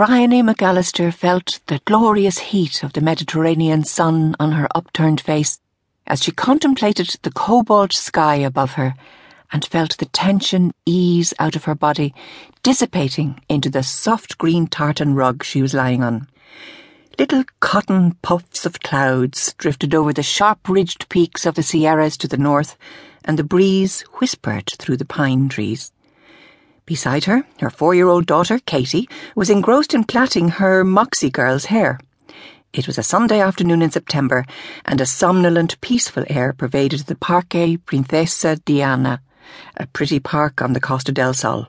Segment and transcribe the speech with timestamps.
[0.00, 5.60] Briony McAllister felt the glorious heat of the Mediterranean sun on her upturned face
[6.06, 8.94] as she contemplated the cobalt sky above her
[9.52, 12.14] and felt the tension ease out of her body,
[12.62, 16.26] dissipating into the soft green tartan rug she was lying on.
[17.18, 22.26] Little cotton puffs of clouds drifted over the sharp ridged peaks of the Sierras to
[22.26, 22.78] the north,
[23.22, 25.92] and the breeze whispered through the pine trees.
[26.90, 31.66] Beside her, her four year old daughter, Katie, was engrossed in plaiting her Moxie girl's
[31.66, 32.00] hair.
[32.72, 34.44] It was a Sunday afternoon in September,
[34.84, 39.20] and a somnolent, peaceful air pervaded the Parque Princesa Diana,
[39.76, 41.68] a pretty park on the Costa del Sol.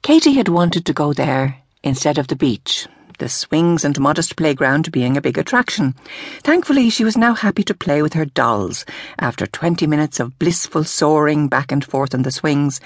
[0.00, 4.90] Katie had wanted to go there instead of the beach, the swings and modest playground
[4.92, 5.94] being a big attraction.
[6.42, 8.86] Thankfully, she was now happy to play with her dolls
[9.18, 12.80] after twenty minutes of blissful soaring back and forth on the swings,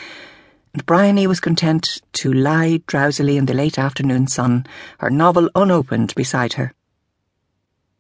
[0.77, 4.67] and Briony was content to lie drowsily in the late afternoon sun,
[4.99, 6.75] her novel unopened beside her.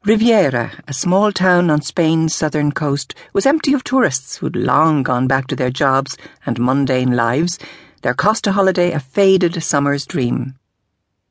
[0.04, 5.26] Riviera, a small town on Spain's southern coast, was empty of tourists who'd long gone
[5.26, 7.58] back to their jobs and mundane lives,
[8.02, 10.54] their Costa holiday a faded summer's dream.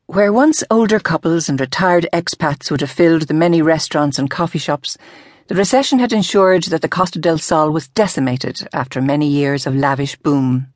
[0.08, 4.58] Where once older couples and retired expats would have filled the many restaurants and coffee
[4.58, 4.98] shops,
[5.46, 9.76] the recession had ensured that the Costa del Sol was decimated after many years of
[9.76, 10.72] lavish boom.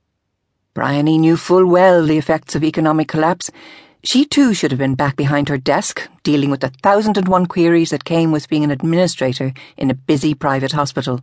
[0.79, 3.51] Briony knew full well the effects of economic collapse.
[4.01, 7.47] She too should have been back behind her desk, dealing with the thousand and one
[7.47, 11.19] queries that came with being an administrator in a busy private hospital.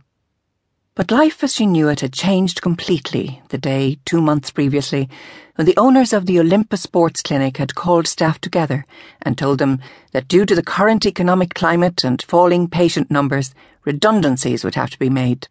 [0.93, 5.09] But life as she knew it had changed completely the day, two months previously,
[5.55, 8.85] when the owners of the Olympus Sports Clinic had called staff together
[9.23, 9.79] and told them
[10.11, 13.55] that due to the current economic climate and falling patient numbers,
[13.85, 15.47] redundancies would have to be made.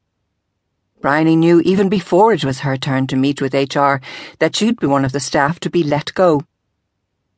[1.01, 3.97] Briony knew even before it was her turn to meet with HR
[4.39, 6.43] that she'd be one of the staff to be let go.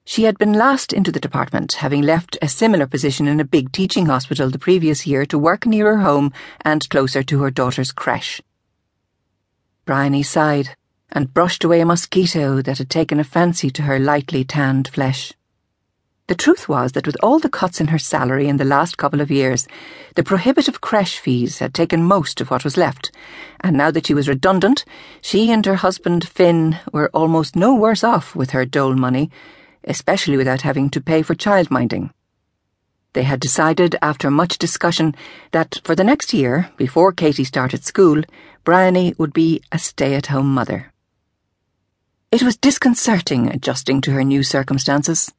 [0.04, 3.72] She had been last into the department, having left a similar position in a big
[3.72, 7.92] teaching hospital the previous year to work near her home and closer to her daughter's
[7.92, 8.40] creche.
[9.84, 10.76] Briony sighed
[11.10, 15.34] and brushed away a mosquito that had taken a fancy to her lightly tanned flesh.
[16.28, 19.20] The truth was that with all the cuts in her salary in the last couple
[19.20, 19.66] of years,
[20.14, 23.10] the prohibitive creche fees had taken most of what was left,
[23.60, 24.84] and now that she was redundant,
[25.20, 29.30] she and her husband Finn were almost no worse off with her dole money
[29.88, 32.10] especially without having to pay for childminding.
[33.14, 35.14] They had decided, after much discussion,
[35.52, 38.22] that for the next year, before Katie started school,
[38.64, 40.92] Briony would be a stay at home mother.
[42.30, 45.32] It was disconcerting adjusting to her new circumstances.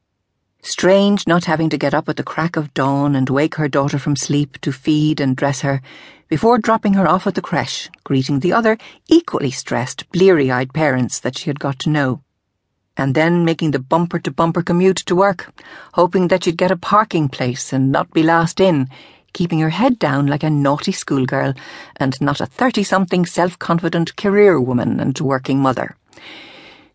[0.61, 3.97] Strange not having to get up at the crack of dawn and wake her daughter
[3.97, 5.81] from sleep to feed and dress her
[6.27, 8.77] before dropping her off at the creche, greeting the other,
[9.07, 12.21] equally stressed, bleary eyed parents that she had got to know
[12.99, 15.53] and then making the bumper to bumper commute to work,
[15.93, 18.89] hoping that she'd get a parking place and not be last in,
[19.31, 21.53] keeping her head down like a naughty schoolgirl
[21.95, 25.95] and not a thirty something self confident career woman and working mother.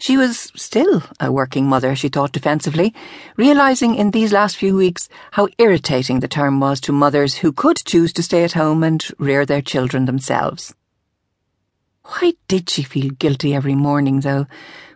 [0.04, 2.92] She was still a working mother, she thought defensively,
[3.38, 7.78] realizing in these last few weeks how irritating the term was to mothers who could
[7.86, 10.74] choose to stay at home and rear their children themselves.
[12.02, 14.46] Why did she feel guilty every morning, though,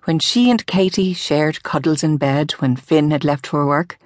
[0.05, 3.99] when she and Katie shared cuddles in bed when Finn had left for work?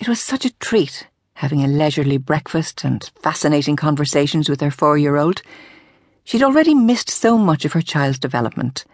[0.00, 4.98] It was such a treat having a leisurely breakfast and fascinating conversations with her four
[4.98, 5.42] year old.
[6.24, 8.84] She'd already missed so much of her child's development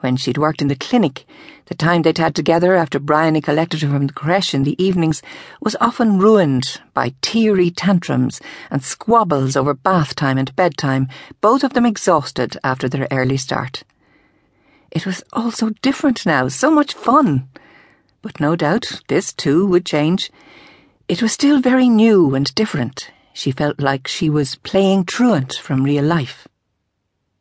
[0.00, 1.26] when she'd worked in the clinic,
[1.66, 5.22] the time they'd had together after Briony collected her from the creche in the evenings
[5.60, 11.08] was often ruined by teary tantrums and squabbles over bath time and bedtime,
[11.40, 13.84] both of them exhausted after their early start.
[14.90, 17.48] It was all so different now, so much fun.
[18.22, 20.30] But no doubt this too would change.
[21.08, 23.10] It was still very new and different.
[23.34, 26.47] She felt like she was playing truant from real life.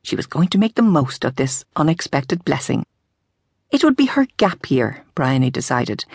[0.07, 2.85] She was going to make the most of this unexpected blessing.
[3.71, 6.05] It would be her gap year, Briony decided.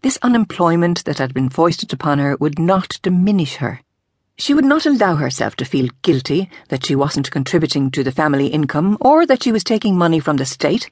[0.00, 3.82] This unemployment that had been foisted upon her would not diminish her.
[4.38, 8.46] She would not allow herself to feel guilty that she wasn't contributing to the family
[8.46, 10.88] income or that she was taking money from the state.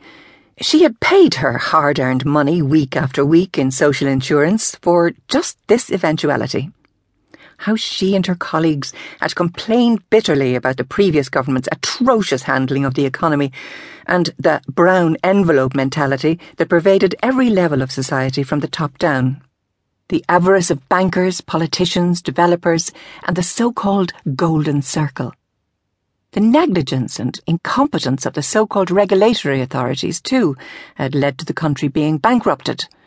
[0.60, 5.56] She had paid her hard earned money week after week in social insurance for just
[5.68, 6.70] this eventuality
[7.62, 12.94] how she and her colleagues had complained bitterly about the previous government's atrocious handling of
[12.94, 13.52] the economy
[14.04, 19.40] and the brown envelope mentality that pervaded every level of society from the top down.
[20.08, 22.90] The avarice of bankers, politicians, developers,
[23.22, 25.32] and the so called Golden Circle.
[26.32, 30.56] The negligence and incompetence of the so called regulatory authorities, too,
[30.96, 32.86] had led to the country being bankrupted